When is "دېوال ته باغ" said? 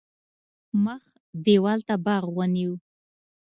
1.43-2.23